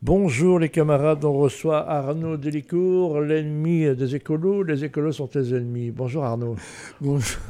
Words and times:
Bonjour 0.00 0.60
les 0.60 0.68
camarades, 0.68 1.24
on 1.24 1.32
reçoit 1.32 1.84
Arnaud 1.90 2.36
Delicourt, 2.36 3.20
l'ennemi 3.20 3.96
des 3.96 4.14
écolos. 4.14 4.62
Les 4.62 4.84
écolos 4.84 5.10
sont 5.10 5.26
tes 5.26 5.56
ennemis. 5.56 5.90
Bonjour 5.90 6.22
Arnaud. 6.22 6.54
Bonjour. 7.00 7.40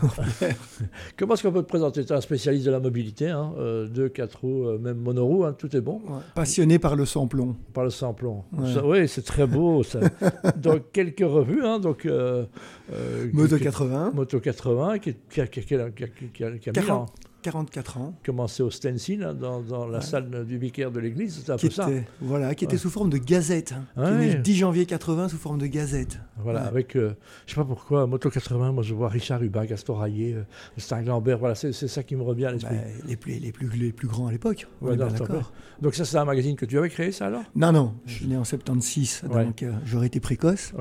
Comment 1.19 1.35
est-ce 1.35 1.43
qu'on 1.43 1.53
peut 1.53 1.63
te 1.63 1.69
présenter? 1.69 2.07
Tu 2.07 2.11
es 2.11 2.17
un 2.17 2.23
spécialiste 2.23 2.65
de 2.65 2.71
la 2.71 2.81
mobilité, 2.81 3.29
hein, 3.29 3.53
euh, 3.59 3.87
deux, 3.87 4.09
quatre 4.09 4.41
roues, 4.41 4.67
euh, 4.67 4.79
même 4.79 4.97
monoroue, 4.97 5.45
hein, 5.45 5.53
tout 5.53 5.77
est 5.77 5.83
bon. 5.83 6.01
Passionné 6.35 6.79
par 6.79 6.97
le 6.97 7.05
samplon. 7.05 7.55
Par 7.75 7.85
le 7.85 7.91
samplon. 7.91 8.45
oui, 8.83 9.07
c'est 9.09 9.27
très 9.27 9.47
beau 9.47 9.83
ça. 9.83 10.01
donc 10.57 10.91
quelques 10.91 11.21
revues, 11.21 11.63
hein, 11.63 11.79
donc... 11.79 12.07
Euh, 12.07 12.47
Moto 13.35 13.59
80. 13.59 14.13
Moto 14.15 14.41
80, 14.41 14.99
qui, 15.01 15.17
qui, 15.29 15.43
qui, 15.49 15.61
qui 15.61 15.75
a, 15.75 15.91
qui 15.91 16.71
a 16.71 16.73
40, 16.73 17.13
44 17.43 17.99
ans. 17.99 18.15
Commencé 18.25 18.63
au 18.63 18.71
stencil 18.71 19.23
hein, 19.23 19.35
dans, 19.35 19.87
la 19.87 20.01
salle 20.01 20.45
du 20.45 20.59
vicaire 20.59 20.91
de 20.91 21.01
l'église, 21.01 21.37
c'était 21.37 21.53
un 21.53 21.57
peu 21.57 21.71
ça. 21.71 21.89
Voilà, 22.21 22.55
qui 22.55 22.65
était 22.65 22.77
sous 22.77 22.91
forme 22.91 23.11
de 23.11 23.19
gazette. 23.19 23.75
Hein, 23.97 24.19
qui 24.19 24.29
est 24.29 24.35
le 24.35 24.43
10 24.43 24.55
janvier 24.57 24.87
80 24.87 25.29
sous 25.29 25.37
forme 25.37 25.59
de 25.59 25.67
gazette. 25.67 26.19
Voilà, 26.39 26.63
avec, 26.63 26.97
euh, 26.97 27.15
je 27.47 27.53
sais 27.53 27.61
pas 27.61 27.65
pourquoi, 27.65 28.07
Moto 28.07 28.31
80, 28.31 28.73
moi 28.73 28.83
je 28.83 28.95
vois 28.95 29.09
Richard 29.09 29.43
Hubin, 29.43 29.65
Gaston 29.65 29.95
Rayet, 29.95 30.35
euh, 30.35 31.03
Lambert, 31.03 31.39
voilà, 31.39 31.55
c'est 31.55 31.73
ça 31.73 32.03
qui 32.03 32.17
me 32.17 32.23
revient 32.23 32.47
à 32.47 32.53
l'esprit. 32.53 32.77
Bah, 32.77 32.83
les, 33.07 33.17
plus, 33.17 33.39
les, 33.39 33.53
plus, 33.53 33.69
les 33.71 33.93
plus 33.93 34.09
grands 34.09 34.27
à 34.27 34.33
l'époque, 34.33 34.67
d'accord. 34.83 35.53
Donc 35.81 35.95
ça, 35.95 36.05
c'est 36.05 36.17
un 36.17 36.25
magazine 36.25 36.57
que 36.57 36.67
tu 36.67 36.79
avais 36.79 36.89
créé, 36.89 37.13
ça 37.13 37.27
alors? 37.27 37.45
Non, 37.55 37.73
non, 37.73 37.95
je 38.07 38.15
suis 38.15 38.27
né 38.27 38.37
en 38.37 38.45
76, 38.45 39.25
donc 39.31 39.63
euh, 39.63 39.73
j'aurais 39.85 40.09
été 40.09 40.21
précoce. 40.21 40.73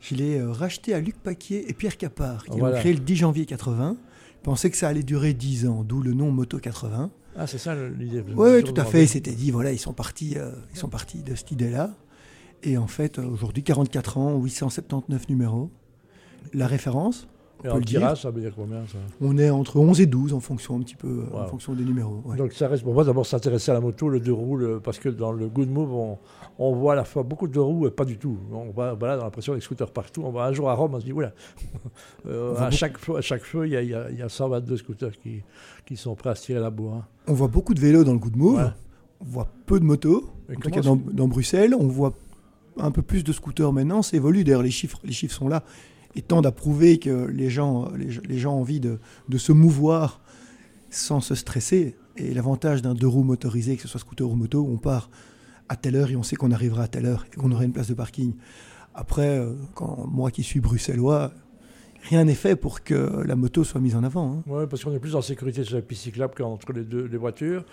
Je 0.00 0.14
l'ai 0.14 0.42
racheté 0.42 0.94
à 0.94 1.00
Luc 1.00 1.16
Paquier 1.16 1.68
et 1.68 1.74
Pierre 1.74 1.96
Capard, 1.96 2.44
qui 2.44 2.62
ont 2.62 2.72
créé 2.72 2.92
le 2.92 3.00
10 3.00 3.16
janvier 3.16 3.46
80 3.46 3.96
pensait 4.44 4.70
que 4.70 4.76
ça 4.76 4.88
allait 4.88 5.02
durer 5.02 5.34
10 5.34 5.66
ans, 5.66 5.82
d'où 5.82 6.00
le 6.00 6.12
nom 6.12 6.30
Moto 6.30 6.58
80. 6.58 7.10
Ah, 7.36 7.46
c'est 7.48 7.58
ça 7.58 7.74
l'idée 7.74 8.22
Oui, 8.36 8.62
tout 8.62 8.80
à 8.80 8.84
fait. 8.84 9.02
Ils 9.02 9.08
s'étaient 9.08 9.32
dit, 9.32 9.50
voilà, 9.50 9.72
ils 9.72 9.78
sont 9.78 9.92
partis, 9.92 10.34
euh, 10.36 10.52
ils 10.72 10.78
sont 10.78 10.88
partis 10.88 11.22
de 11.22 11.34
cette 11.34 11.50
idée-là. 11.50 11.96
Et 12.62 12.78
en 12.78 12.86
fait, 12.86 13.18
aujourd'hui, 13.18 13.64
44 13.64 14.18
ans, 14.18 14.38
879 14.38 15.28
numéros. 15.28 15.70
La 16.52 16.66
référence, 16.66 17.26
et 17.64 17.68
en 17.68 17.80
tirage, 17.80 18.22
ça 18.22 18.30
veut 18.30 18.40
dire 18.42 18.52
combien 18.54 18.86
ça? 18.86 18.98
On 19.20 19.38
est 19.38 19.48
entre 19.48 19.78
11 19.78 20.00
et 20.00 20.06
12 20.06 20.34
en 20.34 20.40
fonction 20.40 20.76
un 20.76 20.80
petit 20.80 20.96
peu 20.96 21.24
en 21.32 21.46
fonction 21.46 21.72
des 21.72 21.84
numéros. 21.84 22.22
Donc 22.36 22.52
ça 22.52 22.68
reste 22.68 22.82
pour 22.82 22.94
moi 22.94 23.04
d'abord 23.04 23.26
s'intéresser 23.26 23.70
à 23.70 23.74
la 23.74 23.80
moto, 23.80 24.08
le 24.08 24.20
deux 24.20 24.32
roues, 24.32 24.60
parce 24.82 24.98
que 24.98 25.08
dans 25.08 25.32
le 25.32 25.48
Good 25.48 25.70
Move, 25.70 26.18
on, 26.58 26.74
voit 26.74 26.92
à 26.92 26.96
la 26.96 27.04
fois 27.04 27.22
beaucoup 27.22 27.48
de 27.48 27.52
deux 27.52 27.60
roues 27.60 27.86
et 27.86 27.90
pas 27.90 28.04
du 28.04 28.18
tout. 28.18 28.38
On 28.52 28.70
va 28.70 28.94
voilà, 28.94 29.16
dans 29.16 29.24
l'impression 29.24 29.54
des 29.54 29.60
scooters 29.60 29.90
partout. 29.90 30.22
On 30.24 30.30
va 30.30 30.44
un 30.44 30.52
jour 30.52 30.68
à 30.68 30.74
Rome, 30.74 30.94
on 30.94 31.00
se 31.00 31.04
dit, 31.04 31.12
oula, 31.12 31.32
euh, 32.26 32.56
à, 32.56 32.70
chaque 32.70 32.98
feu, 32.98 33.16
à 33.16 33.20
chaque 33.22 33.42
feu, 33.42 33.66
il 33.66 33.72
y 33.72 33.76
a, 33.76 33.82
y, 33.82 34.22
a, 34.22 34.28
122 34.28 34.76
scooters 34.76 35.18
qui, 35.18 35.42
qui 35.86 35.96
sont 35.96 36.14
prêts 36.14 36.30
à 36.30 36.34
se 36.34 36.44
tirer 36.44 36.60
la 36.60 36.70
boue. 36.70 36.90
Hein. 36.90 37.04
On 37.26 37.32
voit 37.32 37.48
beaucoup 37.48 37.74
de 37.74 37.80
vélos 37.80 38.04
dans 38.04 38.12
le 38.12 38.18
Good 38.18 38.36
Move. 38.36 38.72
On 39.20 39.24
voit 39.24 39.48
peu 39.66 39.80
de 39.80 39.84
motos. 39.84 40.30
en 40.50 40.60
tout 40.60 40.70
cas, 40.70 40.80
dans, 40.80 40.96
dans 40.96 41.28
Bruxelles, 41.28 41.74
on 41.74 41.86
voit 41.86 42.12
un 42.78 42.90
peu 42.90 43.02
plus 43.02 43.24
de 43.24 43.32
scooters 43.32 43.72
maintenant. 43.72 44.02
Ça 44.02 44.16
évolue. 44.16 44.44
D'ailleurs, 44.44 44.62
les 44.62 44.70
chiffres, 44.70 45.00
les 45.04 45.12
chiffres 45.12 45.34
sont 45.34 45.48
là 45.48 45.62
et 46.16 46.22
tendent 46.22 46.46
à 46.46 46.52
prouver 46.52 46.98
que 46.98 47.26
les 47.26 47.50
gens, 47.50 47.90
les, 47.96 48.38
gens 48.38 48.54
ont 48.54 48.60
envie 48.60 48.80
de, 48.80 48.98
de, 49.28 49.38
se 49.38 49.52
mouvoir 49.52 50.20
sans 50.90 51.20
se 51.20 51.34
stresser. 51.34 51.96
Et 52.16 52.32
l'avantage 52.32 52.82
d'un 52.82 52.94
deux 52.94 53.08
roues 53.08 53.24
motorisé, 53.24 53.76
que 53.76 53.82
ce 53.82 53.88
soit 53.88 54.00
scooter 54.00 54.28
ou 54.28 54.36
moto, 54.36 54.64
on 54.68 54.76
part 54.78 55.10
à 55.68 55.76
telle 55.76 55.96
heure 55.96 56.10
et 56.10 56.16
on 56.16 56.22
sait 56.22 56.36
qu'on 56.36 56.52
arrivera 56.52 56.84
à 56.84 56.88
telle 56.88 57.06
heure 57.06 57.26
et 57.32 57.36
qu'on 57.36 57.50
aura 57.50 57.64
une 57.64 57.72
place 57.72 57.88
de 57.88 57.94
parking. 57.94 58.34
Après, 58.94 59.38
euh, 59.38 59.54
quand 59.74 60.06
moi 60.08 60.30
qui 60.30 60.44
suis 60.44 60.60
bruxellois, 60.60 61.32
rien 62.08 62.24
n'est 62.24 62.34
fait 62.34 62.54
pour 62.54 62.82
que 62.84 63.22
la 63.26 63.34
moto 63.34 63.64
soit 63.64 63.80
mise 63.80 63.96
en 63.96 64.04
avant. 64.04 64.34
Hein. 64.34 64.42
Oui, 64.46 64.64
parce 64.70 64.84
qu'on 64.84 64.92
est 64.92 65.00
plus 65.00 65.16
en 65.16 65.22
sécurité 65.22 65.64
sur 65.64 65.74
la 65.74 65.82
piste 65.82 66.02
cyclable 66.02 66.34
qu'entre 66.36 66.72
les 66.72 66.84
deux 66.84 67.06
les 67.06 67.16
voitures. 67.16 67.64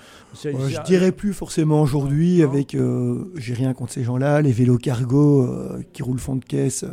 Ouais, 0.43 0.53
je 0.69 0.81
dirais 0.83 1.11
plus 1.11 1.33
forcément 1.33 1.81
aujourd'hui, 1.81 2.41
avec, 2.41 2.73
euh, 2.73 3.31
j'ai 3.35 3.53
rien 3.53 3.73
contre 3.73 3.93
ces 3.93 4.03
gens-là, 4.03 4.41
les 4.41 4.51
vélos 4.51 4.77
cargo 4.77 5.43
euh, 5.43 5.83
qui 5.93 6.01
roulent 6.01 6.19
fond 6.19 6.37
de 6.37 6.45
caisse 6.45 6.85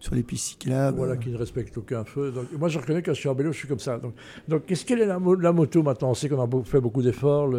sur 0.00 0.14
les 0.14 0.22
pistes 0.22 0.46
cyclables. 0.46 0.96
Voilà, 0.96 1.16
qui 1.16 1.28
ne 1.28 1.36
respectent 1.36 1.76
aucun 1.76 2.04
feu. 2.04 2.32
Donc, 2.32 2.46
moi, 2.58 2.68
je 2.68 2.78
reconnais 2.78 3.02
que 3.02 3.12
je 3.12 3.20
suis 3.20 3.28
en 3.28 3.34
vélo, 3.34 3.52
je 3.52 3.58
suis 3.58 3.68
comme 3.68 3.78
ça. 3.78 3.98
Donc, 3.98 4.14
donc 4.48 4.66
qu'est-ce 4.66 4.84
qu'elle 4.84 5.00
est 5.00 5.06
la, 5.06 5.18
la, 5.40 5.52
moto 5.52 5.82
maintenant? 5.82 6.10
On 6.10 6.14
sait 6.14 6.28
qu'on 6.28 6.42
a 6.42 6.64
fait 6.64 6.80
beaucoup 6.80 7.02
d'efforts. 7.02 7.50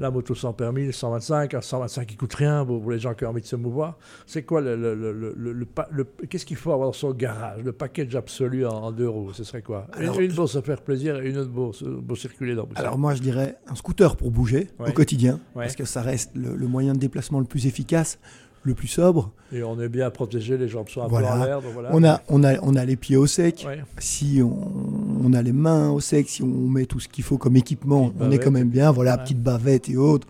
La 0.00 0.10
moto 0.10 0.34
sans 0.34 0.52
permis, 0.52 0.86
le 0.86 0.92
125, 0.92 1.54
un 1.54 1.60
125 1.60 2.06
qui 2.06 2.16
coûte 2.16 2.34
rien 2.34 2.66
pour, 2.66 2.90
les 2.90 2.98
gens 2.98 3.14
qui 3.14 3.24
ont 3.24 3.30
envie 3.30 3.40
de 3.40 3.46
se 3.46 3.56
mouvoir. 3.56 3.96
C'est 4.26 4.42
quoi 4.42 4.60
le, 4.60 4.76
le, 4.76 4.94
le, 5.12 6.04
Qu'est-ce 6.28 6.44
qu'il 6.44 6.56
faut 6.56 6.72
avoir 6.72 6.88
dans 6.88 6.92
son 6.92 7.12
garage? 7.12 7.62
Le 7.62 7.72
package 7.72 8.14
absolu 8.16 8.66
en, 8.66 8.90
deux 8.90 9.08
roues, 9.08 9.32
ce 9.32 9.44
serait 9.44 9.62
quoi? 9.62 9.86
Alors, 9.92 10.18
Une 10.18 10.34
pour 10.34 10.48
se 10.48 10.60
faire 10.60 10.82
plaisir 10.82 11.22
et 11.22 11.30
une 11.30 11.38
autre 11.38 11.52
pour, 11.52 11.74
pour 12.06 12.18
circuler 12.18 12.54
dans 12.54 12.68
Alors, 12.74 12.98
moi, 12.98 13.14
je 13.14 13.22
dirais 13.22 13.56
un 13.68 13.76
scooter 13.76 14.16
pour 14.16 14.30
bouger 14.30 14.68
au 14.80 14.92
quotidien, 14.92 15.38
parce 15.54 15.76
que 15.76 15.84
ça 15.84 16.02
reste 16.02 16.32
le 16.34 16.66
moyen 16.66 16.92
de 16.92 16.98
déplacement 16.98 17.38
le 17.38 17.46
plus 17.46 17.66
efficace 17.66 18.18
le 18.64 18.74
plus 18.74 18.88
sobre. 18.88 19.30
Et 19.52 19.62
on 19.62 19.80
est 19.80 19.88
bien 19.88 20.10
protégé, 20.10 20.56
les 20.56 20.68
jambes 20.68 20.88
sont 20.88 21.02
un 21.02 21.08
peu 21.08 21.16
en 21.16 21.20
l'air. 21.44 21.60
On, 21.90 22.02
a, 22.02 22.22
on, 22.28 22.42
a, 22.42 22.58
on 22.62 22.74
a 22.74 22.84
les 22.84 22.96
pieds 22.96 23.16
au 23.16 23.26
sec. 23.26 23.66
Si 23.98 24.40
on, 24.42 25.24
on, 25.24 25.32
a 25.32 25.42
les 25.42 25.52
mains 25.52 25.90
au 25.90 26.00
sec, 26.00 26.28
si 26.28 26.42
on 26.42 26.46
met 26.46 26.86
tout 26.86 26.98
ce 26.98 27.08
qu'il 27.08 27.24
faut 27.24 27.38
comme 27.38 27.56
équipement, 27.56 28.12
on 28.18 28.30
est 28.30 28.38
quand 28.38 28.50
même 28.50 28.70
bien. 28.70 28.90
Voilà, 28.90 29.16
petite 29.18 29.42
bavette 29.42 29.88
et 29.88 29.96
autres, 29.96 30.26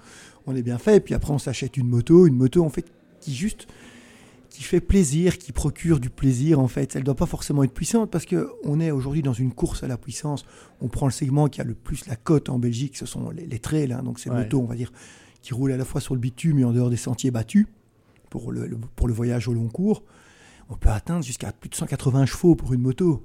on 0.47 0.55
est 0.55 0.63
bien 0.63 0.79
fait. 0.79 1.01
Puis 1.01 1.15
après, 1.15 1.33
on 1.33 1.39
s'achète 1.39 1.77
une 1.77 1.87
moto, 1.87 2.27
une 2.27 2.37
moto 2.37 2.65
en 2.65 2.71
fait 2.71 2.85
qui 3.21 3.35
juste 3.35 3.67
qui 4.51 4.63
fait 4.63 4.81
plaisir, 4.81 5.39
qui 5.39 5.51
procure 5.51 5.99
du 5.99 6.11
plaisir 6.11 6.61
en 6.61 6.69
fait. 6.69 6.95
Elle 6.95 7.03
ne 7.03 7.07
doit 7.07 7.17
pas 7.17 7.27
forcément 7.27 7.65
être 7.65 7.73
puissante 7.73 8.11
parce 8.11 8.25
qu'on 8.25 8.81
est 8.81 8.93
aujourd'hui 8.93 9.23
dans 9.23 9.33
une 9.33 9.53
course 9.53 9.83
à 9.83 9.89
la 9.89 9.97
puissance. 9.97 10.45
On 10.81 10.87
prend 10.87 11.07
le 11.07 11.13
segment 11.13 11.49
qui 11.49 11.61
a 11.61 11.65
le 11.65 11.75
plus 11.75 12.07
la 12.07 12.15
cote 12.15 12.49
en 12.49 12.61
Belgique, 12.61 12.97
ce 12.97 13.05
sont 13.05 13.31
les, 13.31 13.59
trails, 13.59 13.93
hein. 13.93 14.03
donc 14.05 14.21
ces 14.21 14.31
motos, 14.31 14.61
on 14.61 14.67
va 14.67 14.77
dire, 14.77 14.93
qui 15.43 15.55
roulent 15.55 15.73
à 15.73 15.77
la 15.77 15.85
fois 15.85 16.01
sur 16.01 16.15
le 16.15 16.21
bitume 16.21 16.61
et 16.61 16.65
en 16.65 16.71
dehors 16.71 16.89
des 16.89 16.97
sentiers 16.97 17.33
battus 17.33 17.67
pour 18.35 18.51
le, 18.51 18.69
pour 18.97 19.07
le 19.07 19.15
voyage 19.15 19.47
au 19.47 19.55
long 19.55 19.69
cours 19.69 20.03
on 20.69 20.75
peut 20.75 20.89
atteindre 20.89 21.25
jusqu'à 21.25 21.53
plus 21.53 21.69
de 21.69 21.75
180 21.75 22.27
chevaux 22.27 22.55
pour 22.55 22.73
une 22.73 22.81
moto. 22.81 23.25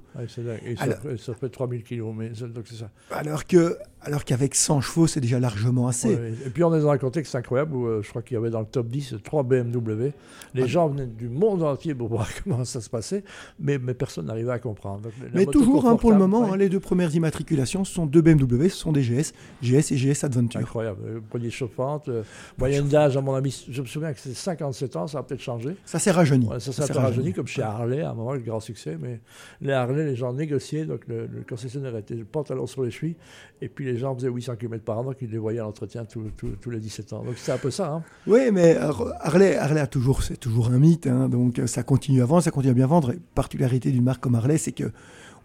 et 0.64 0.76
ça, 1.16 1.34
fait 1.34 1.48
3000 1.48 1.82
km, 1.82 2.14
mais 2.14 2.28
donc 2.28 2.66
c'est 2.68 2.76
ça. 2.76 2.90
Alors 3.10 3.46
que, 3.46 3.78
alors 4.02 4.24
qu'avec 4.24 4.54
100 4.54 4.80
chevaux, 4.80 5.06
c'est 5.06 5.20
déjà 5.20 5.38
largement 5.38 5.88
assez. 5.88 6.12
et 6.12 6.50
puis 6.50 6.64
on 6.64 6.74
est 6.74 6.80
dans 6.80 6.90
un 6.90 6.98
contexte 6.98 7.34
incroyable 7.34 7.76
où 7.76 7.86
euh, 7.86 8.02
je 8.02 8.08
crois 8.08 8.22
qu'il 8.22 8.34
y 8.34 8.38
avait 8.38 8.50
dans 8.50 8.60
le 8.60 8.66
top 8.66 8.88
10 8.88 9.16
trois 9.22 9.42
BMW. 9.42 10.12
Les 10.54 10.62
ah. 10.62 10.66
gens 10.66 10.88
venaient 10.88 11.06
du 11.06 11.28
monde 11.28 11.62
entier 11.62 11.94
pour 11.94 12.08
voir 12.10 12.28
comment 12.42 12.64
ça 12.64 12.80
se 12.80 12.88
passait, 12.88 13.24
mais, 13.58 13.78
mais 13.78 13.94
personne 13.94 14.26
n'arrivait 14.26 14.52
à 14.52 14.58
comprendre. 14.58 15.10
mais 15.34 15.46
toujours, 15.46 15.86
hein, 15.86 15.96
pour 15.96 16.12
le 16.12 16.18
moment, 16.18 16.52
hein, 16.52 16.56
les 16.56 16.68
deux 16.68 16.80
premières 16.80 17.14
immatriculations, 17.14 17.84
sont 17.84 18.06
deux 18.06 18.22
BMW, 18.22 18.68
ce 18.68 18.76
sont 18.76 18.92
des 18.92 19.02
GS, 19.02 19.32
GS 19.62 19.92
et 19.92 19.96
GS 19.96 20.24
Adventure. 20.24 20.60
Incroyable. 20.60 21.00
Euh, 21.06 21.20
poignée 21.28 21.50
chauffante, 21.50 22.08
euh, 22.08 22.22
moyenne 22.58 22.88
d'âge, 22.88 23.16
à 23.16 23.20
mon 23.20 23.34
ami, 23.34 23.66
je 23.68 23.82
me 23.82 23.86
souviens 23.86 24.12
que 24.12 24.20
c'est 24.20 24.34
57 24.34 24.96
ans, 24.96 25.06
ça 25.06 25.18
a 25.18 25.22
peut-être 25.22 25.42
changé. 25.42 25.76
Ça 25.84 25.98
s'est 25.98 26.10
rajeuni. 26.10 26.48
ça 26.58 26.72
s'est 26.72 26.92
rajeuni 26.92 27.32
comme 27.32 27.46
chez 27.46 27.62
Harley, 27.62 28.00
à 28.00 28.10
un 28.10 28.14
moment, 28.14 28.32
le 28.32 28.40
grand 28.40 28.60
succès. 28.60 28.96
Mais 29.00 29.20
les 29.60 29.72
Harley, 29.72 30.04
les 30.04 30.16
gens 30.16 30.32
négociaient, 30.32 30.84
donc 30.84 31.06
le, 31.06 31.28
concessionnaire 31.48 31.96
était 31.96 32.14
le 32.14 32.24
pantalon 32.24 32.66
sur 32.66 32.82
les 32.82 32.90
chevilles, 32.90 33.16
et 33.60 33.68
puis 33.68 33.89
les 33.92 33.98
gens 33.98 34.14
faisaient 34.14 34.28
800 34.28 34.56
km 34.56 34.84
par 34.84 34.98
an, 34.98 35.04
donc 35.04 35.16
ils 35.20 35.30
les 35.30 35.38
voyaient 35.38 35.60
à 35.60 35.64
l'entretien 35.64 36.04
tous 36.04 36.70
les 36.70 36.80
17 36.80 37.12
ans. 37.12 37.24
Donc 37.24 37.34
c'est 37.36 37.52
un 37.52 37.58
peu 37.58 37.70
ça. 37.70 37.92
Hein. 37.92 38.02
Oui, 38.26 38.50
mais 38.52 38.76
Harley, 38.76 39.56
Harley 39.56 39.80
a 39.80 39.86
toujours, 39.86 40.22
c'est 40.22 40.38
toujours 40.38 40.68
un 40.70 40.78
mythe, 40.78 41.06
hein. 41.06 41.28
donc 41.28 41.60
ça 41.66 41.82
continue 41.82 42.22
à 42.22 42.26
vendre, 42.26 42.42
ça 42.42 42.50
continue 42.50 42.72
à 42.72 42.74
bien 42.74 42.86
vendre. 42.86 43.12
Et 43.12 43.18
particularité 43.34 43.90
d'une 43.90 44.04
marque 44.04 44.20
comme 44.20 44.34
Harley, 44.34 44.58
c'est 44.58 44.72
que 44.72 44.90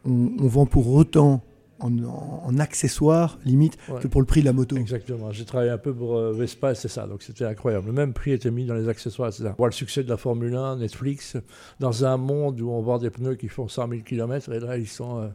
on 0.06 0.48
vend 0.48 0.68
pour 0.68 0.94
autant 0.94 1.42
en, 1.80 2.58
accessoire, 2.58 3.38
limite, 3.46 3.78
que 4.02 4.08
pour 4.08 4.22
le 4.22 4.26
prix 4.26 4.42
de 4.42 4.46
la 4.46 4.54
moto. 4.54 4.78
Exactement. 4.78 5.32
J'ai 5.32 5.46
travaillé 5.46 5.72
un 5.72 5.78
peu 5.78 5.94
pour 5.94 6.16
euh, 6.16 6.32
Vespa 6.32 6.74
c'est 6.74 6.88
ça. 6.88 7.06
Donc 7.06 7.22
c'était 7.22 7.46
incroyable. 7.46 7.88
Le 7.88 7.94
même 7.94 8.14
prix 8.14 8.32
était 8.32 8.52
mis 8.52 8.66
dans 8.66 8.76
les 8.76 8.88
accessoires, 8.88 9.30
etc. 9.30 9.52
Voir 9.58 9.68
le 9.68 9.74
succès 9.74 10.04
de 10.04 10.10
la 10.10 10.18
Formule 10.18 10.56
1, 10.56 10.78
Netflix, 10.78 11.38
dans 11.80 12.06
un 12.06 12.18
monde 12.18 12.62
où 12.62 12.70
on 12.70 12.82
vend 12.82 12.98
des 12.98 13.10
pneus 13.10 13.36
qui 13.36 13.50
font 13.50 13.68
100 13.68 13.90
000 13.90 14.02
km, 14.02 14.52
et 14.52 14.60
là, 14.60 14.78
ils, 14.78 14.88
sont, 14.88 15.20
euh, 15.20 15.28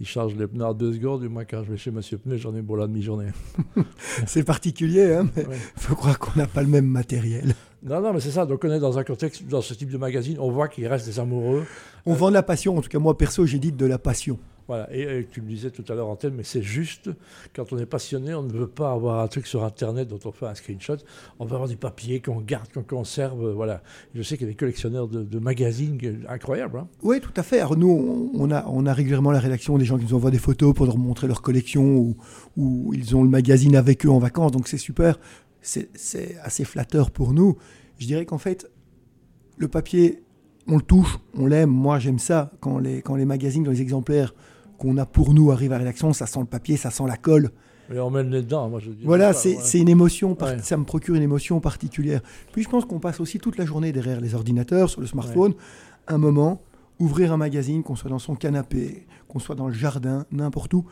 ils 0.00 0.06
chargent 0.06 0.36
les 0.36 0.46
pneus 0.46 0.66
à 0.66 0.74
deux 0.74 0.92
secondes. 0.92 1.20
Du 1.20 1.28
moins, 1.28 1.44
quand 1.44 1.62
je 1.64 1.70
vais 1.70 1.78
chez 1.78 1.90
Monsieur 1.90 2.18
Pneu, 2.18 2.36
j'en 2.36 2.54
ai 2.54 2.62
pour 2.62 2.76
la 2.76 2.86
demi-journée. 2.86 3.28
c'est 4.26 4.44
particulier, 4.44 5.14
hein, 5.14 5.28
mais 5.36 5.44
il 5.76 5.82
faut 5.82 5.94
croire 5.94 6.18
qu'on 6.18 6.38
n'a 6.38 6.46
pas 6.46 6.62
le 6.62 6.68
même 6.68 6.86
matériel. 6.86 7.54
Non, 7.84 8.00
non, 8.00 8.14
mais 8.14 8.20
c'est 8.20 8.30
ça. 8.30 8.46
Donc 8.46 8.64
on 8.64 8.72
est 8.72 8.80
dans 8.80 8.98
un 8.98 9.04
contexte, 9.04 9.46
dans 9.46 9.60
ce 9.60 9.74
type 9.74 9.90
de 9.90 9.98
magazine, 9.98 10.38
on 10.40 10.50
voit 10.50 10.68
qu'il 10.68 10.86
reste 10.86 11.06
des 11.06 11.20
amoureux. 11.20 11.64
On 12.06 12.14
vend 12.14 12.28
de 12.30 12.34
la 12.34 12.42
passion. 12.42 12.76
En 12.76 12.80
tout 12.80 12.88
cas, 12.88 12.98
moi, 12.98 13.16
perso, 13.16 13.44
j'ai 13.44 13.58
dit 13.58 13.72
de 13.72 13.86
la 13.86 13.98
passion. 13.98 14.38
Voilà, 14.66 14.88
et, 14.94 15.26
tu 15.30 15.40
le 15.40 15.46
disais 15.46 15.70
tout 15.70 15.84
à 15.92 15.94
l'heure 15.94 16.08
en 16.08 16.16
tête, 16.16 16.32
mais 16.34 16.42
c'est 16.42 16.62
juste, 16.62 17.10
quand 17.54 17.72
on 17.72 17.78
est 17.78 17.86
passionné, 17.86 18.34
on 18.34 18.42
ne 18.42 18.52
veut 18.52 18.66
pas 18.66 18.92
avoir 18.92 19.20
un 19.20 19.28
truc 19.28 19.46
sur 19.46 19.62
Internet 19.62 20.08
dont 20.08 20.20
on 20.24 20.32
fait 20.32 20.46
un 20.46 20.54
screenshot, 20.54 20.96
on 21.38 21.44
veut 21.44 21.54
avoir 21.54 21.68
du 21.68 21.76
papier 21.76 22.20
qu'on 22.20 22.40
garde, 22.40 22.72
qu'on 22.72 22.82
conserve, 22.82 23.50
voilà. 23.50 23.82
Je 24.14 24.22
sais 24.22 24.38
qu'il 24.38 24.46
y 24.46 24.50
a 24.50 24.52
des 24.52 24.56
collectionneurs 24.56 25.08
de, 25.08 25.38
magazines 25.38 25.98
incroyables. 26.28 26.78
Hein. 26.78 26.88
Oui, 27.02 27.20
tout 27.20 27.32
à 27.36 27.42
fait. 27.42 27.60
Alors 27.60 27.76
nous, 27.76 28.30
on 28.34 28.50
a, 28.50 28.64
on 28.68 28.86
a 28.86 28.94
régulièrement 28.94 29.32
la 29.32 29.40
rédaction 29.40 29.76
des 29.76 29.84
gens 29.84 29.98
qui 29.98 30.04
nous 30.04 30.14
envoient 30.14 30.30
des 30.30 30.38
photos 30.38 30.72
pour 30.72 30.86
leur 30.86 30.96
montrer 30.96 31.26
leur 31.26 31.42
collection, 31.42 32.14
ou, 32.56 32.94
ils 32.94 33.14
ont 33.14 33.22
le 33.22 33.28
magazine 33.28 33.76
avec 33.76 34.06
eux 34.06 34.10
en 34.10 34.18
vacances, 34.18 34.52
donc 34.52 34.68
c'est 34.68 34.78
super, 34.78 35.18
c'est 35.60 36.38
assez 36.42 36.64
flatteur 36.64 37.10
pour 37.10 37.34
nous. 37.34 37.58
Je 37.98 38.06
dirais 38.06 38.24
qu'en 38.24 38.38
fait, 38.38 38.70
le 39.58 39.68
papier, 39.68 40.22
on 40.66 40.76
le 40.76 40.82
touche, 40.82 41.18
on 41.34 41.46
l'aime, 41.46 41.70
moi 41.70 41.98
j'aime 41.98 42.18
ça, 42.18 42.50
quand 42.60 42.78
les, 42.78 43.02
quand 43.02 43.16
les 43.16 43.26
magazines, 43.26 43.64
dans 43.64 43.70
les 43.70 43.82
exemplaires 43.82 44.34
qu'on 44.78 44.96
a 44.96 45.06
pour 45.06 45.34
nous 45.34 45.50
arrive 45.50 45.72
à 45.72 45.78
rédaction, 45.78 46.12
ça 46.12 46.26
sent 46.26 46.40
le 46.40 46.46
papier, 46.46 46.76
ça 46.76 46.90
sent 46.90 47.04
la 47.06 47.16
colle. 47.16 47.50
Et 47.92 47.98
on 47.98 48.10
met 48.10 48.22
le 48.22 48.30
nez 48.30 48.42
dedans, 48.42 48.68
moi 48.68 48.80
je 48.80 48.90
dis. 48.90 49.04
Voilà, 49.04 49.32
c'est 49.32 49.78
une 49.78 49.88
émotion, 49.88 50.36
ça 50.62 50.76
me 50.76 50.84
procure 50.84 51.14
une 51.14 51.22
émotion 51.22 51.60
particulière. 51.60 52.20
Puis 52.52 52.62
je 52.62 52.68
pense 52.68 52.84
qu'on 52.84 53.00
passe 53.00 53.20
aussi 53.20 53.38
toute 53.38 53.58
la 53.58 53.66
journée 53.66 53.92
derrière 53.92 54.20
les 54.20 54.34
ordinateurs, 54.34 54.88
sur 54.88 55.00
le 55.00 55.06
smartphone. 55.06 55.54
Un 56.06 56.18
moment, 56.18 56.62
ouvrir 56.98 57.32
un 57.32 57.36
magazine, 57.36 57.82
qu'on 57.82 57.96
soit 57.96 58.10
dans 58.10 58.18
son 58.18 58.34
canapé, 58.34 59.06
qu'on 59.28 59.38
soit 59.38 59.54
dans 59.54 59.68
le 59.68 59.74
jardin, 59.74 60.26
n'importe 60.30 60.72
où, 60.74 60.84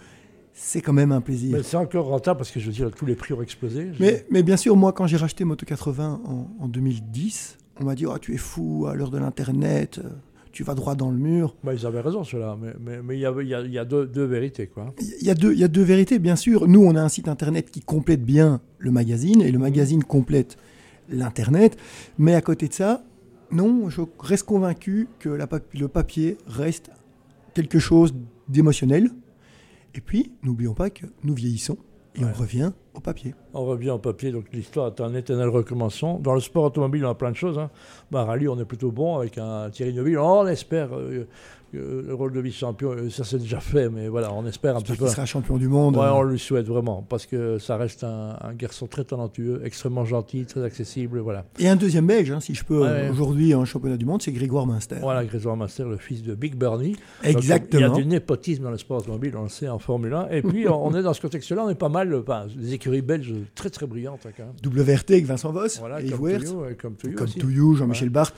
c'est 0.55 0.81
quand 0.82 0.93
même 0.93 1.12
un 1.12 1.20
plaisir. 1.20 1.56
Mais 1.56 1.62
c'est 1.62 1.76
encore 1.76 2.06
rentable 2.06 2.38
parce 2.38 2.50
que 2.50 2.61
je 2.61 2.67
veux 2.67 2.73
dire, 2.73 2.90
tous 2.90 3.06
les 3.06 3.14
prix 3.14 3.32
ont 3.32 3.43
explosé. 3.43 3.90
Mais, 3.99 4.26
mais, 4.31 4.43
bien 4.43 4.56
sûr, 4.56 4.76
moi, 4.76 4.93
quand 4.93 5.06
j'ai 5.06 5.17
racheté 5.17 5.44
Moto 5.44 5.64
80 5.64 6.20
en, 6.25 6.46
en 6.61 6.69
2010, 6.69 7.58
on 7.81 7.84
m'a 7.84 7.94
dit 7.94 8.06
oh, 8.06 8.19
Tu 8.19 8.34
es 8.34 8.38
fou 8.38 8.87
à 8.87 8.94
l'heure 8.94 9.11
de 9.11 9.19
l'Internet, 9.19 10.00
tu 10.52 10.64
vas 10.64 10.75
droit 10.75 10.94
dans 10.94 11.10
le 11.10 11.16
mur. 11.16 11.56
Bah, 11.64 11.75
ils 11.75 11.87
avaient 11.87 12.00
raison, 12.00 12.25
cela. 12.25 12.56
Mais 12.60 12.96
il 12.96 13.02
mais, 13.02 13.19
y, 13.19 13.26
a, 13.26 13.43
y, 13.43 13.78
a, 13.78 13.84
deux, 13.84 14.06
deux, 14.06 14.25
vérités. 14.25 14.70
Il 15.20 15.26
y, 15.26 15.31
a 15.31 15.34
deux, 15.34 15.54
y 15.54 15.64
a 15.64 15.69
deux 15.69 15.82
vérités, 15.82 16.19
bien 16.19 16.37
sûr. 16.37 16.69
Nous, 16.69 16.84
on 16.84 16.94
a 16.94 17.00
un 17.00 17.08
site 17.08 17.28
Internet 17.28 17.70
qui 17.70 17.81
complète 17.81 18.22
bien 18.22 18.60
le 18.78 18.90
magazine 18.90 19.40
et 19.40 19.50
le 19.50 19.58
mmh. 19.58 19.62
magazine 19.62 20.04
complète 20.04 20.56
l'Internet. 21.08 21.76
Mais 22.19 22.34
à 22.34 22.43
côté 22.43 22.69
de 22.69 22.75
ça, 22.75 23.02
non, 23.50 23.88
je 23.88 24.02
reste 24.19 24.44
convaincu 24.44 25.08
que 25.19 25.31
la, 25.31 25.49
le 25.75 25.88
papier 25.88 26.37
reste 26.46 26.90
quelque 27.55 27.78
chose 27.78 28.14
d'émotionnel. 28.48 29.10
Et 29.94 30.00
puis, 30.00 30.32
n'oublions 30.43 30.75
pas 30.75 30.90
que 30.90 31.06
nous 31.25 31.34
vieillissons 31.34 31.78
et 32.14 32.25
on 32.25 32.32
revient 32.32 32.72
au 32.94 33.00
papier. 33.00 33.34
On 33.54 33.64
revient 33.64 33.90
au 33.90 33.98
papier, 33.98 34.32
donc 34.32 34.46
l'histoire 34.52 34.88
est 34.88 35.00
un 35.00 35.14
éternel 35.14 35.48
recommencement. 35.48 36.18
Dans 36.18 36.34
le 36.34 36.40
sport 36.40 36.64
automobile, 36.64 37.04
on 37.04 37.10
a 37.10 37.14
plein 37.14 37.30
de 37.30 37.36
choses. 37.36 37.58
Hein. 37.58 37.70
Bah, 38.10 38.24
rallye, 38.24 38.48
on 38.48 38.58
est 38.58 38.64
plutôt 38.64 38.90
bon 38.90 39.16
avec 39.16 39.38
un 39.38 39.70
Thierry 39.70 39.94
Neuville. 39.94 40.18
On 40.18 40.46
espère 40.46 40.94
euh, 40.94 41.26
le 41.72 42.14
rôle 42.14 42.32
de 42.32 42.40
vice-champion, 42.40 42.90
euh, 42.92 43.10
ça 43.10 43.24
c'est 43.24 43.38
déjà 43.38 43.60
fait, 43.60 43.88
mais 43.88 44.08
voilà, 44.08 44.32
on 44.32 44.46
espère 44.46 44.76
un 44.76 44.80
petit 44.80 44.94
peu. 44.94 45.06
Il 45.06 45.10
sera 45.10 45.26
champion 45.26 45.56
du 45.56 45.68
monde. 45.68 45.96
Ouais, 45.96 46.08
on 46.12 46.22
lui 46.22 46.38
souhaite 46.38 46.66
vraiment, 46.66 47.04
parce 47.08 47.26
que 47.26 47.58
ça 47.58 47.76
reste 47.76 48.04
un, 48.04 48.36
garçon 48.54 48.86
très 48.86 49.04
talentueux, 49.04 49.62
extrêmement 49.64 50.04
gentil, 50.04 50.44
très 50.44 50.62
accessible, 50.62 51.20
voilà. 51.20 51.44
Et 51.58 51.68
un 51.68 51.76
deuxième 51.76 52.06
belge, 52.06 52.30
hein, 52.30 52.40
si 52.40 52.54
je 52.54 52.64
peux, 52.64 52.86
aujourd'hui 53.10 53.54
en 53.54 53.64
championnat 53.64 53.96
du 53.96 54.04
monde, 54.04 54.22
c'est 54.22 54.32
Grégoire 54.32 54.66
Minster. 54.66 54.96
Voilà, 55.00 55.24
Grégoire 55.24 55.56
Minster, 55.56 55.84
le 55.84 55.96
fils 55.96 56.22
de 56.22 56.34
Big 56.34 56.56
Bernie. 56.56 56.96
Exactement. 57.24 57.80
il 57.80 57.88
y 57.88 57.90
a 57.90 57.94
du 57.94 58.06
népotisme 58.06 58.64
dans 58.64 58.70
le 58.70 58.78
sport 58.78 58.98
automobile, 58.98 59.34
on 59.36 59.44
le 59.44 59.48
sait, 59.48 59.68
en 59.68 59.78
Formule 59.78 60.12
1. 60.12 60.28
Et 60.30 60.42
puis, 60.42 60.68
on 60.68 60.94
est 60.94 61.02
dans 61.02 61.14
ce 61.14 61.20
contexte-là, 61.20 61.64
on 61.64 61.70
est 61.70 61.74
pas 61.74 61.88
mal, 61.88 62.14
enfin, 62.14 62.46
des 62.54 62.78
écuries 62.82 63.02
belges 63.02 63.34
très 63.55 63.70
très 63.70 63.87
brillantes. 63.87 64.26
Hein, 64.26 64.32
quand 64.37 64.44
même. 64.44 64.84
WRT 64.84 65.11
avec 65.11 65.26
Vincent 65.26 65.52
Voss, 65.52 65.79
voilà, 65.79 66.02
et 66.02 66.11
comme 66.11 66.96
Touillou, 67.38 67.75
Jean-Michel 67.76 68.11
Barthes. 68.11 68.34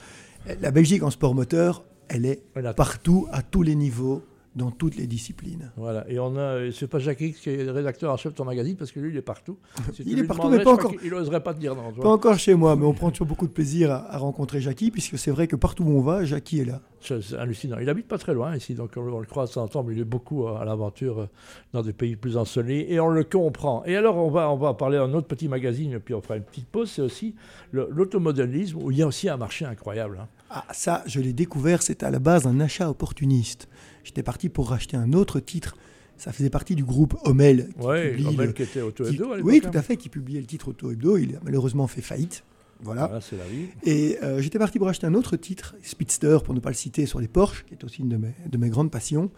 La 0.61 0.69
Belgique 0.69 1.01
en 1.01 1.09
sport 1.09 1.33
moteur, 1.33 1.83
elle 2.07 2.25
est 2.25 2.43
partout, 2.75 3.27
à 3.31 3.41
tous 3.41 3.63
les 3.63 3.73
niveaux, 3.73 4.21
dans 4.55 4.71
toutes 4.71 4.95
les 4.95 5.07
disciplines. 5.07 5.71
Voilà, 5.75 6.05
et 6.09 6.19
on 6.19 6.37
a, 6.37 6.71
c'est 6.71 6.87
pas 6.87 6.99
Jacques 6.99 7.17
qui 7.17 7.49
est 7.49 7.69
rédacteur 7.69 8.13
en 8.13 8.17
chef 8.17 8.33
de 8.33 8.37
ton 8.37 8.45
magazine, 8.45 8.75
parce 8.77 8.91
que 8.91 8.99
lui, 8.99 9.09
il 9.11 9.17
est 9.17 9.21
partout. 9.21 9.57
il 10.05 10.19
est 10.19 10.23
partout, 10.23 10.49
mais 10.49 10.63
pas 10.63 10.73
encore. 10.73 10.93
Il 11.03 11.11
n'oserait 11.11 11.43
pas 11.43 11.53
te 11.53 11.59
dire 11.59 11.75
non. 11.75 11.91
Pas 11.91 12.09
encore 12.09 12.37
chez 12.37 12.53
moi, 12.53 12.75
mais 12.75 12.85
on 12.85 12.93
prend 12.93 13.09
toujours 13.09 13.27
beaucoup 13.27 13.47
de 13.47 13.51
plaisir 13.51 13.91
à, 13.91 14.17
rencontrer 14.17 14.61
Jackie, 14.61 14.91
puisque 14.91 15.17
c'est 15.17 15.31
vrai 15.31 15.47
que 15.47 15.55
partout 15.55 15.83
où 15.83 15.89
on 15.89 16.01
va, 16.01 16.23
Jackie 16.23 16.59
est 16.59 16.65
là. 16.65 16.81
C'est 17.05 17.35
hallucinant. 17.37 17.77
Il 17.79 17.89
habite 17.89 18.07
pas 18.07 18.17
très 18.17 18.33
loin 18.33 18.55
ici, 18.55 18.73
donc 18.73 18.91
on, 18.97 19.19
le 19.19 19.25
croise 19.25 19.55
ensemble. 19.57 19.93
Il 19.93 19.99
est 19.99 20.05
beaucoup 20.05 20.47
à, 20.47 20.65
l'aventure 20.65 21.19
euh, 21.19 21.29
dans 21.73 21.81
des 21.81 21.93
pays 21.93 22.15
plus 22.15 22.37
ensoleillés, 22.37 22.93
et 22.93 22.99
on 22.99 23.09
le 23.09 23.23
comprend. 23.23 23.83
Et 23.85 23.95
alors, 23.95 24.17
on 24.17 24.29
va, 24.29 24.49
on 24.51 24.57
va 24.57 24.73
parler 24.73 24.97
d'un 24.97 25.13
autre 25.13 25.27
petit 25.27 25.47
magazine, 25.47 25.99
puis 25.99 26.13
on 26.13 26.21
fera 26.21 26.37
une 26.37 26.43
petite 26.43 26.67
pause. 26.67 26.91
C'est 26.91 27.01
aussi 27.01 27.35
l'automodélisme, 27.71 28.77
où 28.81 28.91
il 28.91 28.97
y 28.97 29.01
a 29.01 29.07
aussi 29.07 29.29
un 29.29 29.37
marché 29.37 29.65
incroyable. 29.65 30.19
Hein. 30.21 30.27
Ah, 30.49 30.65
ça, 30.71 31.03
je 31.05 31.19
l'ai 31.19 31.33
découvert, 31.33 31.81
c'était 31.81 32.05
à 32.05 32.11
la 32.11 32.19
base 32.19 32.47
un 32.47 32.59
achat 32.59 32.89
opportuniste. 32.89 33.67
J'étais 34.03 34.23
parti 34.23 34.49
pour 34.49 34.69
racheter 34.69 34.97
un 34.97 35.13
autre 35.13 35.39
titre. 35.39 35.75
Ça 36.17 36.31
faisait 36.31 36.49
partie 36.49 36.75
du 36.75 36.83
groupe 36.83 37.15
Hommel. 37.25 37.69
Oui, 37.79 38.25
Hommel 38.25 38.53
qui 38.53 38.63
était 38.63 38.81
Auto 38.81 39.05
Hebdo 39.05 39.33
à 39.33 39.37
Oui, 39.39 39.59
tout 39.59 39.77
à 39.77 39.81
fait, 39.81 39.97
qui 39.97 40.09
publiait 40.09 40.39
le 40.39 40.45
titre 40.45 40.69
Auto 40.69 40.91
Hebdo. 40.91 41.17
Il 41.17 41.35
a 41.35 41.39
malheureusement 41.43 41.87
fait 41.87 42.01
faillite. 42.01 42.43
Voilà. 42.81 43.19
c'est 43.21 43.37
la 43.37 43.45
vie. 43.45 43.67
Et 43.83 44.17
euh, 44.21 44.41
j'étais 44.41 44.59
parti 44.59 44.77
pour 44.79 44.87
acheter 44.87 45.07
un 45.07 45.13
autre 45.13 45.37
titre, 45.37 45.75
Speedster, 45.81 46.39
pour 46.43 46.53
ne 46.53 46.59
pas 46.59 46.69
le 46.69 46.75
citer, 46.75 47.05
sur 47.05 47.19
les 47.19 47.27
Porsche, 47.27 47.65
qui 47.65 47.73
est 47.73 47.83
aussi 47.83 48.01
une 48.01 48.09
de 48.09 48.17
mes, 48.17 48.33
de 48.47 48.57
mes 48.57 48.69
grandes 48.69 48.91
passions. 48.91 49.31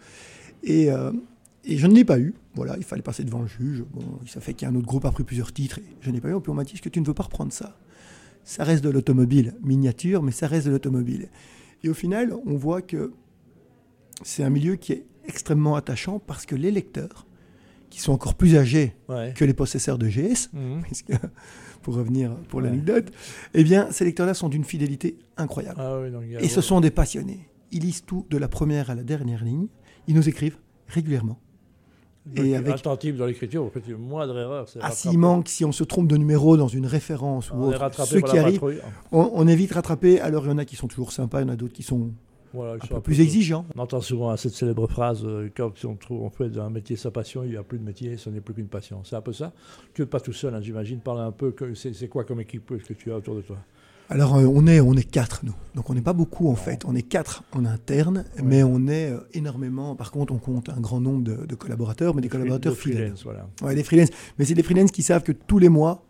Et, 0.62 0.90
euh, 0.90 1.12
et 1.64 1.78
je 1.78 1.86
ne 1.86 1.94
l'ai 1.94 2.04
pas 2.04 2.18
eu. 2.18 2.34
Voilà, 2.54 2.76
il 2.76 2.84
fallait 2.84 3.02
passer 3.02 3.24
devant 3.24 3.40
le 3.40 3.46
juge. 3.46 3.84
Bon, 3.92 4.02
ça 4.26 4.40
fait 4.40 4.54
qu'un 4.54 4.74
autre 4.74 4.86
groupe 4.86 5.04
a 5.04 5.10
pris 5.10 5.24
plusieurs 5.24 5.52
titres. 5.52 5.78
Et 5.78 5.84
je 6.00 6.10
n'ai 6.10 6.20
pas 6.20 6.28
eu. 6.28 6.36
Et 6.36 6.40
puis 6.40 6.50
on 6.50 6.54
m'a 6.54 6.64
dit 6.64 6.80
que 6.80 6.88
tu 6.88 7.00
ne 7.00 7.06
veux 7.06 7.14
pas 7.14 7.24
reprendre 7.24 7.52
ça? 7.52 7.78
Ça 8.44 8.64
reste 8.64 8.82
de 8.82 8.90
l'automobile, 8.90 9.54
miniature, 9.62 10.22
mais 10.22 10.32
ça 10.32 10.46
reste 10.46 10.66
de 10.66 10.72
l'automobile. 10.72 11.28
Et 11.84 11.88
au 11.88 11.94
final, 11.94 12.34
on 12.46 12.56
voit 12.56 12.82
que 12.82 13.12
c'est 14.22 14.42
un 14.42 14.50
milieu 14.50 14.76
qui 14.76 14.92
est 14.92 15.04
extrêmement 15.26 15.76
attachant 15.76 16.18
parce 16.18 16.46
que 16.46 16.56
les 16.56 16.70
lecteurs, 16.70 17.26
qui 17.90 18.00
sont 18.00 18.12
encore 18.12 18.34
plus 18.34 18.56
âgés 18.56 18.94
que 19.34 19.44
les 19.44 19.54
possesseurs 19.54 19.98
de 19.98 20.08
GS, 20.08 20.50
mhm. 20.52 20.82
pour 21.82 21.94
revenir 21.94 22.34
pour 22.48 22.60
l'anecdote, 22.60 23.10
eh 23.54 23.64
bien, 23.64 23.90
ces 23.90 24.04
lecteurs-là 24.04 24.34
sont 24.34 24.48
d'une 24.48 24.64
fidélité 24.64 25.18
incroyable. 25.36 25.80
Ah 25.80 26.00
Et 26.40 26.48
ce 26.48 26.60
sont 26.60 26.80
des 26.80 26.90
passionnés. 26.90 27.48
Ils 27.70 27.82
lisent 27.82 28.04
tout 28.04 28.26
de 28.30 28.38
la 28.38 28.48
première 28.48 28.90
à 28.90 28.94
la 28.94 29.02
dernière 29.02 29.44
ligne. 29.44 29.68
Ils 30.06 30.14
nous 30.14 30.28
écrivent 30.28 30.58
régulièrement. 30.88 31.38
Et 32.36 32.56
avec 32.56 32.74
attentif 32.74 33.16
dans 33.16 33.26
l'écriture, 33.26 33.64
vous 33.64 33.70
faites 33.70 33.88
une 33.88 33.96
moindre 33.96 34.38
erreur. 34.38 34.66
Ah, 34.80 34.90
s'il 34.90 35.18
manque, 35.18 35.48
si 35.48 35.64
on 35.64 35.72
se 35.72 35.84
trompe 35.84 36.08
de 36.08 36.16
numéro 36.16 36.56
dans 36.56 36.68
une 36.68 36.86
référence 36.86 37.50
ou 37.50 37.62
autre, 37.64 38.04
ceux 38.04 38.20
qui 38.20 38.36
arrivent, 38.36 38.62
on, 39.12 39.48
est 39.48 39.56
vite 39.56 39.72
rattrapé. 39.72 40.20
Alors 40.20 40.44
il 40.44 40.50
y 40.50 40.52
en 40.52 40.58
a 40.58 40.64
qui 40.64 40.76
sont 40.76 40.88
toujours 40.88 41.12
sympas, 41.12 41.40
il 41.40 41.46
y 41.46 41.50
en 41.50 41.52
a 41.52 41.56
d'autres 41.56 41.72
qui 41.72 41.82
sont 41.82 42.10
un 42.54 42.78
peu 42.78 43.00
plus 43.00 43.20
exigeants. 43.20 43.66
On 43.76 43.80
entend 43.80 44.00
souvent 44.00 44.36
cette 44.36 44.54
célèbre 44.54 44.86
phrase 44.86 45.22
euh, 45.24 45.48
quand 45.56 45.72
on, 45.84 45.94
trouve, 45.94 46.22
on 46.22 46.30
fait 46.30 46.48
d'un 46.48 46.70
métier 46.70 46.96
sa 46.96 47.10
passion, 47.10 47.42
il 47.44 47.50
n'y 47.50 47.56
a 47.56 47.62
plus 47.62 47.78
de 47.78 47.84
métier, 47.84 48.16
ce 48.16 48.30
n'est 48.30 48.40
plus 48.40 48.54
qu'une 48.54 48.68
passion. 48.68 49.02
C'est 49.04 49.16
un 49.16 49.20
peu 49.20 49.32
ça. 49.32 49.52
Tu 49.94 50.02
n'es 50.02 50.06
pas 50.06 50.20
tout 50.20 50.32
seul, 50.32 50.54
hein, 50.54 50.60
j'imagine. 50.60 51.00
Parle 51.00 51.20
un 51.20 51.32
peu. 51.32 51.54
C'est 51.74 52.08
quoi 52.08 52.24
comme 52.24 52.40
équipe 52.40 52.66
que 52.66 52.92
tu 52.94 53.12
as 53.12 53.16
autour 53.16 53.36
de 53.36 53.42
toi? 53.42 53.56
Alors 54.10 54.36
euh, 54.36 54.46
on 54.46 54.66
est 54.66 54.80
on 54.80 54.94
est 54.94 55.08
quatre 55.08 55.40
nous, 55.44 55.54
donc 55.74 55.90
on 55.90 55.94
n'est 55.94 56.00
pas 56.00 56.14
beaucoup 56.14 56.48
en 56.48 56.54
fait. 56.54 56.84
On 56.86 56.94
est 56.94 57.02
quatre 57.02 57.44
en 57.52 57.66
interne, 57.66 58.24
mais 58.42 58.62
on 58.62 58.86
est 58.86 59.10
euh, 59.10 59.20
énormément. 59.34 59.94
Par 59.96 60.10
contre, 60.10 60.32
on 60.32 60.38
compte 60.38 60.70
un 60.70 60.80
grand 60.80 61.00
nombre 61.00 61.24
de, 61.24 61.54
collaborateurs, 61.54 62.14
mais 62.14 62.22
des, 62.22 62.30
collaborateurs 62.30 62.74
fidèles. 62.74 63.12
Voilà. 63.22 63.46
Ouais, 63.60 63.74
des 63.74 63.84
freelance. 63.84 64.08
Mais 64.38 64.46
c'est 64.46 64.54
des 64.54 64.62
freelance 64.62 64.92
qui 64.92 65.02
savent 65.02 65.22
que 65.22 65.32
tous 65.32 65.58
les 65.58 65.68
mois, 65.68 66.06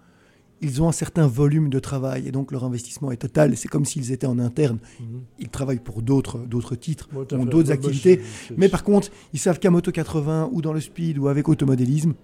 ils 0.60 0.82
ont 0.82 0.88
un 0.88 0.92
certain 0.92 1.26
volume 1.26 1.68
de 1.68 1.78
travail 1.78 2.26
et 2.26 2.32
donc 2.32 2.52
leur 2.52 2.64
investissement 2.64 3.10
est 3.12 3.16
total. 3.16 3.56
C'est 3.56 3.68
comme 3.68 3.84
s'ils 3.84 4.12
étaient 4.12 4.26
en 4.26 4.38
interne. 4.38 4.78
Mhm. 5.00 5.06
Ils 5.38 5.48
travaillent 5.48 5.78
pour 5.78 6.02
d'autres 6.02 6.38
d'autres 6.38 6.74
titres, 6.74 7.08
ont 7.14 7.44
d'autres 7.44 7.70
activités. 7.70 8.20
Mais 8.56 8.68
par 8.68 8.84
contre, 8.84 9.08
ils 9.32 9.38
savent 9.38 9.58
qu'à 9.58 9.70
Moto 9.70 9.90
80 9.90 10.50
ou 10.52 10.62
dans 10.62 10.72
le 10.72 10.80
speed 10.80 11.18
ou 11.18 11.28
avec 11.28 11.48
automodélisme, 11.48 12.14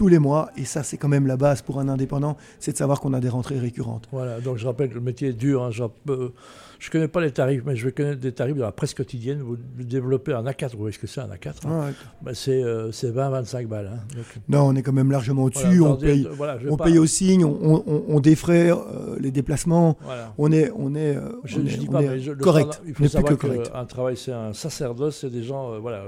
tous 0.00 0.08
les 0.08 0.18
mois. 0.18 0.50
Et 0.56 0.64
ça, 0.64 0.82
c'est 0.82 0.96
quand 0.96 1.08
même 1.08 1.26
la 1.26 1.36
base 1.36 1.60
pour 1.60 1.78
un 1.78 1.86
indépendant, 1.86 2.38
c'est 2.58 2.72
de 2.72 2.78
savoir 2.78 3.02
qu'on 3.02 3.12
a 3.12 3.20
des 3.20 3.28
rentrées 3.28 3.58
récurrentes. 3.58 4.08
Voilà, 4.12 4.40
donc 4.40 4.56
je 4.56 4.66
rappelle 4.66 4.88
que 4.88 4.94
le 4.94 5.02
métier 5.02 5.28
est 5.28 5.32
dur. 5.34 5.62
Hein, 5.62 5.70
je 5.72 5.82
ne 5.82 6.90
connais 6.90 7.06
pas 7.06 7.20
les 7.20 7.32
tarifs, 7.32 7.64
mais 7.66 7.76
je 7.76 7.84
vais 7.84 7.92
connaître 7.92 8.18
des 8.18 8.32
tarifs 8.32 8.56
de 8.56 8.62
la 8.62 8.72
presse 8.72 8.94
quotidienne. 8.94 9.42
Vous 9.42 9.58
développez 9.78 10.32
un 10.32 10.42
A4, 10.42 10.72
vous 10.72 10.78
voyez 10.78 10.94
ce 10.94 10.98
que 10.98 11.06
c'est 11.06 11.20
un 11.20 11.28
A4 11.28 11.66
hein. 11.66 11.92
ben, 12.22 12.32
C'est 12.32 12.62
20-25 12.62 12.62
euh, 12.62 13.66
balles. 13.66 13.90
Hein, 13.92 14.20
non, 14.48 14.68
on 14.68 14.74
est 14.74 14.80
quand 14.80 14.94
même 14.94 15.10
largement 15.10 15.44
au-dessus. 15.44 15.82
on 15.82 15.96
paye, 15.96 16.26
on 16.70 16.78
paye 16.78 16.96
au 16.96 17.04
signe, 17.04 17.44
on, 17.44 17.84
on, 18.08 18.20
défraie 18.20 18.72
euh, 18.72 19.18
les 19.20 19.30
déplacements. 19.30 19.98
On 20.38 20.50
est, 20.50 20.70
on 20.74 20.94
est, 20.94 21.14
euh, 21.14 21.28
je, 21.44 21.60
dis 21.60 21.86
pas, 21.88 22.00
mais 22.00 22.18
correct. 22.40 22.80
il 22.86 22.94
faut 22.94 23.06
savoir 23.06 23.36
qu'un 23.36 23.84
travail, 23.84 24.16
c'est 24.16 24.32
un 24.32 24.54
sacerdoce, 24.54 25.18
c'est 25.20 25.30
des 25.30 25.42
gens, 25.42 25.78
voilà 25.78 26.04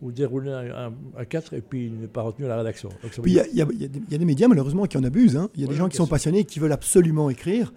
ou 0.00 0.12
dérouler 0.12 0.50
un, 0.50 0.92
un, 1.16 1.24
4 1.24 1.54
et 1.54 1.60
puis 1.60 1.86
il 1.86 2.00
n'est 2.00 2.06
pas 2.06 2.22
retenu 2.22 2.44
à 2.46 2.48
la 2.48 2.56
rédaction. 2.56 2.88
il 3.24 3.32
y, 3.32 3.34
y, 3.34 3.62
a 3.62 4.18
des 4.18 4.24
médias 4.24 4.48
malheureusement 4.48 4.86
qui 4.86 4.96
en 4.96 5.04
abusent. 5.04 5.36
Hein. 5.36 5.48
Il 5.54 5.62
y 5.62 5.64
a 5.64 5.68
des 5.68 5.74
gens 5.74 5.88
qui 5.88 5.96
sont 5.96 6.06
passionnés 6.06 6.40
et 6.40 6.44
qui 6.44 6.60
veulent 6.60 6.72
absolument 6.72 7.30
écrire. 7.30 7.72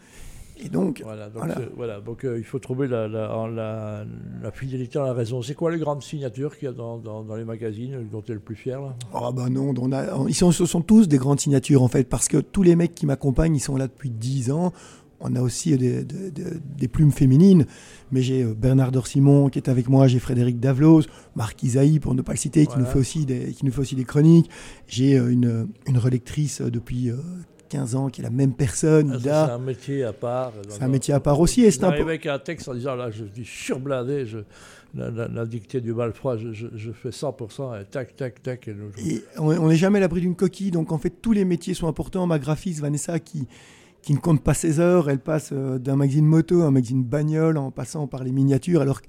Et 0.64 0.70
donc, 0.70 1.02
voilà, 1.04 1.30
donc, 1.30 1.44
voilà. 1.76 2.02
donc 2.02 2.24
euh, 2.24 2.38
il 2.38 2.44
faut 2.44 2.60
trouver 2.60 2.88
la, 2.88 3.08
la, 3.08 4.06
la, 4.44 4.52
fidélité 4.52 5.00
à 5.00 5.06
la 5.06 5.14
raison. 5.14 5.42
C'est 5.42 5.56
quoi 5.56 5.72
les 5.72 5.80
grandes 5.80 6.04
signatures 6.04 6.56
qu'il 6.56 6.68
y 6.68 6.70
a 6.70 6.74
dans, 6.74 7.00
dans, 7.00 7.36
les 7.36 7.46
magazines 7.46 8.08
dont 8.12 8.22
tu 8.22 8.32
es 8.32 8.36
le 8.36 8.42
plus 8.42 8.56
fier 8.56 8.80
là? 8.80 8.96
Ah 9.12 9.32
ben 9.34 9.50
non, 9.50 9.74
on 9.76 9.92
a, 9.92 10.28
ils 10.28 10.36
sont, 10.36 10.52
ce 10.52 10.68
sont 10.68 10.82
tous 10.82 11.08
des 11.08 11.18
grandes 11.18 11.40
signatures 11.40 11.82
en 11.82 11.88
fait, 11.88 12.08
parce 12.08 12.28
que 12.28 12.38
tous 12.38 12.62
les 12.62 12.76
mecs 12.76 12.94
qui 12.94 13.08
m'accompagnent, 13.08 13.56
ils 13.56 13.62
sont 13.62 13.76
là 13.76 13.88
depuis 13.88 14.12
10 14.12 14.52
ans 14.52 14.72
on 15.22 15.36
a 15.36 15.42
aussi 15.42 15.78
des, 15.78 16.88
plumes 16.88 17.12
féminines, 17.12 17.66
mais 18.12 18.22
j'ai 18.22 18.44
euh, 18.44 18.54
Bernard 18.54 18.92
Dorsimon 18.92 19.50
qui 19.50 19.60
est 19.60 19.70
avec 19.70 19.88
moi, 19.88 20.08
j'ai 20.08 20.20
Frédéric 20.20 20.60
Davlos, 20.60 21.04
Marc 21.36 21.64
Isaïe, 21.64 22.00
pour 22.00 22.16
ne 22.16 22.22
pas 22.22 22.34
le 22.34 22.38
citer, 22.38 22.66
qui, 22.66 22.78
nous, 22.78 22.86
fait 22.86 23.00
aussi 23.00 23.26
des, 23.26 23.52
qui 23.54 23.66
nous 23.66 23.72
fait 23.72 23.80
aussi 23.80 23.96
des 23.96 24.04
chroniques. 24.04 24.50
J'ai 24.88 25.18
euh, 25.18 25.32
une, 25.32 25.68
une, 25.88 25.98
relectrice 25.98 26.62
depuis 26.62 27.12
15 27.70 27.96
euh, 27.96 27.98
ans 27.98 28.10
qui 28.10 28.22
est 28.22 28.24
la 28.24 28.30
même 28.30 28.54
personne. 28.54 29.14
Ah, 29.16 29.20
c'est 29.22 29.30
un 29.30 29.60
métier 29.60 30.04
à 30.04 30.14
part. 30.14 30.54
C'est 30.68 30.84
un 30.84 30.88
métier 30.88 31.14
à 31.14 31.20
part 31.20 31.40
aussi. 31.40 31.64
Et 31.64 31.72
c'est 31.72 31.84
un 31.84 31.92
avec 31.92 32.26
un 32.26 32.40
texte 32.40 32.68
en 32.68 32.74
disant 32.74 32.96
là, 32.96 33.10
je 33.12 33.24
suis 33.34 33.46
surblindé, 33.46 34.26
je, 34.26 34.40
la, 34.94 35.46
dictée 35.46 35.80
du 35.80 35.94
Malfroid, 35.94 36.38
je, 36.38 36.52
je, 36.52 36.92
fais 36.92 37.10
100%, 37.10 37.82
et 37.82 37.86
tac, 37.86 38.16
tac, 38.16 38.42
tac. 38.44 38.68
Et, 38.68 39.24
on 39.38 39.70
n'est 39.70 39.76
jamais 39.76 40.00
à 40.00 40.02
l'abri 40.02 40.22
d'une 40.22 40.36
coquille, 40.36 40.72
donc 40.72 40.92
en 40.92 40.98
fait, 40.98 41.14
tous 41.22 41.32
les 41.32 41.46
métiers 41.46 41.74
sont 41.74 41.88
importants. 41.88 42.28
Ma 42.28 42.40
graphiste, 42.40 42.82
Vanessa, 42.82 43.20
qui 43.20 43.48
qui 44.02 44.14
ne 44.14 44.20
compte 44.20 44.42
pas 44.42 44.54
ses 44.54 44.80
heures. 44.80 45.10
Elle 45.10 45.20
passe 45.20 45.54
d'un 45.54 45.96
magazine 45.96 46.26
moto 46.26 46.62
à 46.62 46.66
un 46.66 46.72
magazine 46.72 47.04
bagnole 47.04 47.58
en 47.58 47.72
passant 47.72 48.08
par 48.08 48.24
les 48.24 48.32
miniatures, 48.32 48.82
alors 48.82 49.02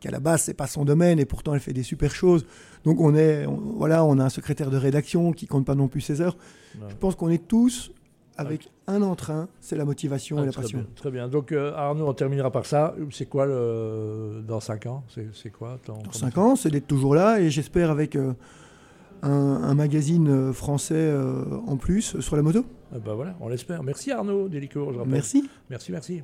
qu'à 0.00 0.10
la 0.10 0.20
base, 0.20 0.42
c'est 0.42 0.54
pas 0.54 0.66
son 0.66 0.84
domaine 0.84 1.18
et 1.18 1.24
pourtant 1.24 1.54
elle 1.54 1.60
fait 1.60 1.72
des 1.72 1.82
super 1.82 2.14
choses. 2.14 2.44
Donc 2.84 3.00
on 3.00 3.14
est, 3.14 3.46
voilà, 3.46 4.04
on 4.04 4.18
a 4.18 4.24
un 4.24 4.30
secrétaire 4.30 4.70
de 4.70 4.76
rédaction 4.76 5.32
qui 5.32 5.46
compte 5.46 5.66
pas 5.66 5.74
non 5.74 5.88
plus 5.88 6.00
ses 6.00 6.20
heures. 6.20 6.36
Je 6.88 6.94
pense 6.96 7.14
qu'on 7.14 7.30
est 7.30 7.46
tous 7.46 7.92
avec 8.36 8.70
un 8.86 9.02
entrain, 9.02 9.48
c'est 9.60 9.76
la 9.76 9.84
motivation 9.84 10.42
et 10.42 10.46
la 10.46 10.52
très 10.52 10.62
passion. 10.62 10.78
Bien, 10.78 10.88
très 10.96 11.10
bien. 11.10 11.28
Donc 11.28 11.52
euh, 11.52 11.74
Arnaud, 11.74 12.08
on 12.08 12.14
terminera 12.14 12.50
par 12.50 12.64
ça. 12.64 12.94
C'est 13.10 13.26
quoi 13.26 13.44
le... 13.44 14.42
dans 14.46 14.60
5 14.60 14.86
ans? 14.86 15.04
C'est 15.34 15.50
quoi 15.50 15.78
Dans 15.86 16.00
5 16.10 16.38
ans, 16.38 16.56
c'est 16.56 16.70
d'être 16.70 16.86
toujours 16.86 17.14
là 17.14 17.38
et 17.40 17.50
j'espère 17.50 17.90
avec 17.90 18.16
euh, 18.16 18.32
un, 19.22 19.74
magazine 19.74 20.28
euh, 20.28 20.52
français 20.52 21.12
en 21.66 21.76
plus 21.76 22.20
sur 22.20 22.36
la 22.36 22.42
moto? 22.42 22.64
ben 22.92 23.14
voilà, 23.14 23.36
on 23.40 23.48
l'espère. 23.48 23.82
Merci 23.82 24.10
Arnaud 24.10 24.48
Délicourt, 24.48 24.92
Merci. 25.06 25.48
Merci, 25.68 25.92
merci. 25.92 26.22